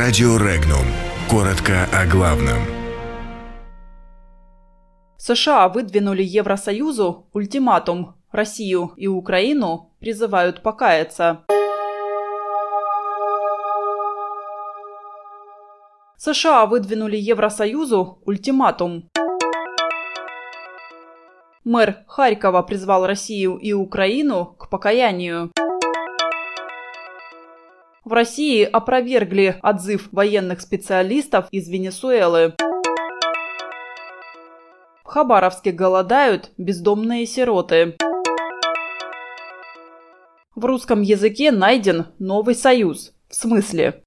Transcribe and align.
Радио 0.00 0.36
Регнум. 0.36 0.86
Коротко 1.28 1.88
о 1.92 2.06
главном. 2.06 2.62
США 5.16 5.68
выдвинули 5.68 6.22
Евросоюзу 6.22 7.26
ультиматум. 7.32 8.14
Россию 8.30 8.92
и 8.96 9.08
Украину 9.08 9.90
призывают 9.98 10.62
покаяться. 10.62 11.40
США 16.16 16.66
выдвинули 16.66 17.16
Евросоюзу 17.16 18.22
ультиматум. 18.24 19.08
Мэр 21.64 22.04
Харькова 22.06 22.62
призвал 22.62 23.04
Россию 23.04 23.56
и 23.56 23.72
Украину 23.72 24.54
к 24.60 24.70
покаянию. 24.70 25.50
В 28.08 28.12
России 28.14 28.64
опровергли 28.64 29.60
отзыв 29.62 30.08
военных 30.12 30.62
специалистов 30.62 31.46
из 31.50 31.68
Венесуэлы. 31.68 32.54
В 35.04 35.08
Хабаровске 35.08 35.72
голодают 35.72 36.50
бездомные 36.56 37.26
сироты. 37.26 37.96
В 40.54 40.64
русском 40.64 41.02
языке 41.02 41.50
найден 41.50 42.06
новый 42.18 42.54
союз. 42.54 43.12
В 43.28 43.34
смысле? 43.34 44.02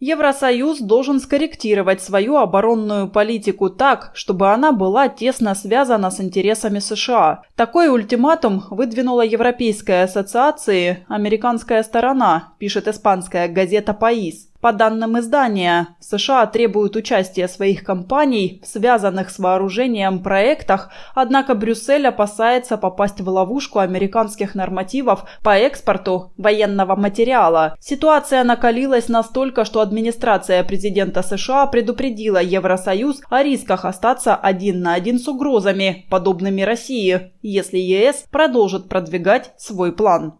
Евросоюз 0.00 0.80
должен 0.80 1.20
скорректировать 1.20 2.02
свою 2.02 2.36
оборонную 2.36 3.08
политику 3.08 3.70
так, 3.70 4.10
чтобы 4.14 4.52
она 4.52 4.72
была 4.72 5.08
тесно 5.08 5.54
связана 5.54 6.10
с 6.10 6.20
интересами 6.20 6.78
США. 6.78 7.42
Такой 7.54 7.88
ультиматум 7.88 8.64
выдвинула 8.70 9.22
Европейская 9.22 10.04
ассоциация 10.04 11.04
«Американская 11.08 11.82
сторона», 11.82 12.54
пишет 12.58 12.88
испанская 12.88 13.48
газета 13.48 13.94
«Паис». 13.94 14.48
По 14.64 14.72
данным 14.72 15.18
издания, 15.18 15.88
США 16.00 16.46
требуют 16.46 16.96
участия 16.96 17.48
своих 17.48 17.84
компаний 17.84 18.62
в 18.64 18.66
связанных 18.66 19.28
с 19.28 19.38
вооружением 19.38 20.22
проектах, 20.22 20.88
однако 21.14 21.54
Брюссель 21.54 22.06
опасается 22.06 22.78
попасть 22.78 23.20
в 23.20 23.28
ловушку 23.28 23.80
американских 23.80 24.54
нормативов 24.54 25.26
по 25.42 25.50
экспорту 25.50 26.32
военного 26.38 26.96
материала. 26.96 27.76
Ситуация 27.78 28.42
накалилась 28.42 29.08
настолько, 29.08 29.66
что 29.66 29.82
администрация 29.82 30.64
президента 30.64 31.22
США 31.22 31.66
предупредила 31.66 32.42
Евросоюз 32.42 33.20
о 33.28 33.42
рисках 33.42 33.84
остаться 33.84 34.34
один 34.34 34.80
на 34.80 34.94
один 34.94 35.18
с 35.18 35.28
угрозами, 35.28 36.06
подобными 36.08 36.62
России, 36.62 37.34
если 37.42 37.76
ЕС 37.76 38.24
продолжит 38.30 38.88
продвигать 38.88 39.52
свой 39.58 39.92
план. 39.92 40.38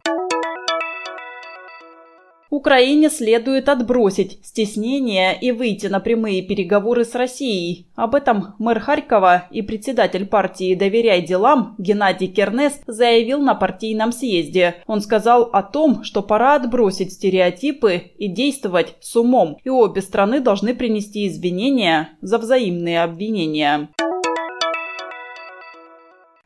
Украине 2.55 3.11
следует 3.11 3.69
отбросить 3.69 4.39
стеснение 4.45 5.37
и 5.39 5.51
выйти 5.51 5.89
на 5.89 5.99
прямые 5.99 6.41
переговоры 6.41 7.05
с 7.05 7.17
Россией. 7.17 7.89
Об 7.97 8.15
этом 8.15 8.55
мэр 8.61 8.79
Харькова 8.79 9.49
и 9.51 9.61
председатель 9.61 10.25
партии 10.25 10.77
«Доверяй 10.77 11.23
делам» 11.23 11.75
Геннадий 11.79 12.29
Кернес 12.29 12.81
заявил 12.87 13.41
на 13.41 13.57
партийном 13.57 14.13
съезде. 14.13 14.77
Он 14.87 15.01
сказал 15.01 15.51
о 15.53 15.65
том, 15.65 16.05
что 16.05 16.23
пора 16.23 16.55
отбросить 16.55 17.13
стереотипы 17.15 18.13
и 18.19 18.29
действовать 18.29 18.95
с 19.01 19.17
умом, 19.17 19.59
и 19.65 19.69
обе 19.69 20.01
страны 20.01 20.39
должны 20.39 20.77
принести 20.77 21.27
извинения 21.27 22.11
за 22.21 22.39
взаимные 22.39 23.03
обвинения. 23.03 23.89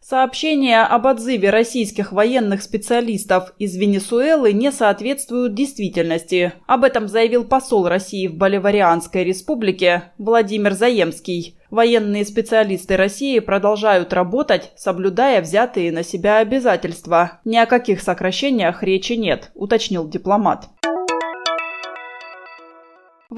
Сообщения 0.09 0.85
об 0.85 1.05
отзыве 1.05 1.51
российских 1.51 2.13
военных 2.13 2.63
специалистов 2.63 3.53
из 3.59 3.77
Венесуэлы 3.77 4.55
не 4.55 4.73
соответствуют 4.73 5.53
действительности. 5.53 6.55
Об 6.67 6.85
этом 6.85 7.09
заявил 7.09 7.45
посол 7.45 7.87
России 7.87 8.27
в 8.27 8.35
Боливарианской 8.35 9.23
республике 9.23 10.05
Владимир 10.17 10.73
Заемский. 10.73 11.59
Военные 11.69 12.25
специалисты 12.25 12.97
России 12.97 13.39
продолжают 13.41 14.15
работать, 14.15 14.73
соблюдая 14.77 15.43
взятые 15.43 15.93
на 15.93 16.03
себя 16.03 16.39
обязательства. 16.39 17.41
Ни 17.45 17.59
о 17.59 17.67
каких 17.67 18.01
сокращениях 18.01 18.83
речи 18.83 19.13
нет, 19.13 19.51
уточнил 19.55 20.09
дипломат. 20.09 20.71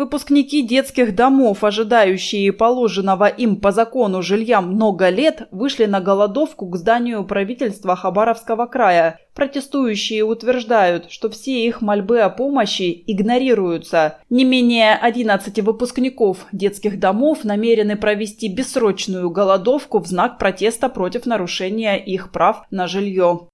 Выпускники 0.00 0.62
детских 0.62 1.15
домов, 1.15 1.62
ожидающие 1.62 2.55
положенного 2.55 3.27
им 3.27 3.56
по 3.56 3.71
закону 3.71 4.22
жилья 4.22 4.62
много 4.62 5.11
лет, 5.11 5.47
вышли 5.50 5.84
на 5.84 6.00
голодовку 6.00 6.66
к 6.71 6.77
зданию 6.77 7.22
правительства 7.27 7.94
Хабаровского 7.97 8.65
края. 8.65 9.21
Протестующие 9.34 10.25
утверждают, 10.25 11.11
что 11.11 11.28
все 11.28 11.66
их 11.66 11.83
мольбы 11.83 12.21
о 12.21 12.31
помощи 12.31 13.05
игнорируются. 13.06 14.16
Не 14.31 14.47
менее 14.47 14.94
11 14.94 15.61
выпускников 15.61 16.47
детских 16.50 16.99
домов 16.99 17.44
намерены 17.44 17.97
провести 17.97 18.49
бессрочную 18.49 19.28
голодовку 19.28 19.99
в 19.99 20.06
знак 20.06 20.38
протеста 20.38 20.88
против 20.88 21.27
нарушения 21.27 22.03
их 22.03 22.32
прав 22.32 22.62
на 22.71 22.87
жилье. 22.87 23.49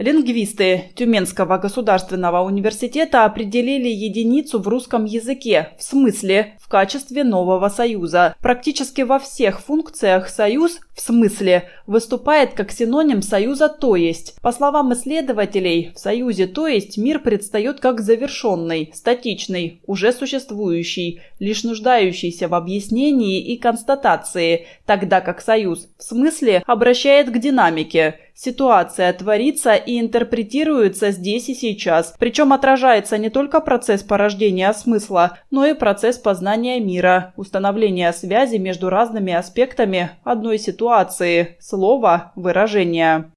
Лингвисты 0.00 0.92
Тюменского 0.94 1.58
государственного 1.58 2.42
университета 2.42 3.26
определили 3.26 3.90
единицу 3.90 4.58
в 4.58 4.66
русском 4.66 5.04
языке, 5.04 5.74
в 5.78 5.82
смысле, 5.82 6.54
в 6.58 6.68
качестве 6.70 7.22
нового 7.22 7.68
союза. 7.68 8.34
Практически 8.40 9.02
во 9.02 9.18
всех 9.18 9.60
функциях 9.60 10.30
союз, 10.30 10.78
в 10.94 11.02
смысле, 11.02 11.68
выступает 11.86 12.54
как 12.54 12.72
синоним 12.72 13.20
союза 13.20 13.68
«то 13.68 13.94
есть». 13.94 14.40
По 14.40 14.52
словам 14.52 14.94
исследователей, 14.94 15.92
в 15.94 15.98
союзе 15.98 16.46
«то 16.46 16.66
есть» 16.66 16.96
мир 16.96 17.18
предстает 17.18 17.80
как 17.80 18.00
завершенный, 18.00 18.92
статичный, 18.94 19.82
уже 19.86 20.14
существующий, 20.14 21.20
лишь 21.40 21.62
нуждающийся 21.62 22.48
в 22.48 22.54
объяснении 22.54 23.42
и 23.42 23.58
констатации, 23.58 24.66
тогда 24.86 25.20
как 25.20 25.42
союз, 25.42 25.90
в 25.98 26.02
смысле, 26.02 26.62
обращает 26.66 27.28
к 27.28 27.36
динамике– 27.36 28.18
Ситуация 28.34 29.12
творится 29.12 29.74
и 29.74 30.00
интерпретируется 30.00 31.10
здесь 31.10 31.48
и 31.48 31.54
сейчас, 31.54 32.14
причем 32.18 32.52
отражается 32.52 33.18
не 33.18 33.30
только 33.30 33.60
процесс 33.60 34.02
порождения 34.02 34.72
смысла, 34.72 35.38
но 35.50 35.66
и 35.66 35.74
процесс 35.74 36.18
познания 36.18 36.80
мира, 36.80 37.32
установления 37.36 38.12
связи 38.12 38.56
между 38.56 38.88
разными 38.88 39.32
аспектами 39.32 40.10
одной 40.24 40.58
ситуации, 40.58 41.56
слова, 41.60 42.32
выражения. 42.36 43.30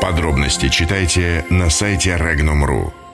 Подробности 0.00 0.68
читайте 0.68 1.44
на 1.50 1.68
сайте 1.70 2.10
Regnum.ru. 2.10 3.05